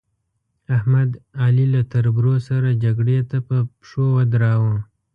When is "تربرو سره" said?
1.93-2.69